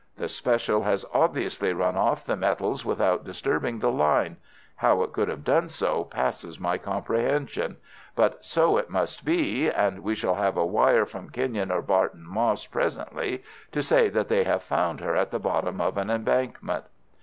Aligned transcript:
The 0.17 0.27
special 0.29 0.81
has 0.81 1.05
obviously 1.13 1.73
run 1.73 1.95
off 1.95 2.25
the 2.25 2.35
metals 2.35 2.83
without 2.83 3.23
disturbing 3.23 3.77
the 3.77 3.91
line—how 3.91 5.03
it 5.03 5.13
could 5.13 5.27
have 5.29 5.43
done 5.43 5.69
so 5.69 6.05
passes 6.05 6.59
my 6.59 6.79
comprehension—but 6.79 8.43
so 8.43 8.77
it 8.77 8.89
must 8.89 9.23
be, 9.23 9.69
and 9.69 9.99
we 9.99 10.15
shall 10.15 10.33
have 10.33 10.57
a 10.57 10.65
wire 10.65 11.05
from 11.05 11.29
Kenyon 11.29 11.69
or 11.69 11.83
Barton 11.83 12.25
Moss 12.25 12.65
presently 12.65 13.43
to 13.71 13.83
say 13.83 14.09
that 14.09 14.27
they 14.27 14.43
have 14.43 14.63
found 14.63 15.01
her 15.01 15.15
at 15.15 15.29
the 15.29 15.37
bottom 15.37 15.79
of 15.79 15.97
an 15.97 16.09
embankment." 16.09 16.85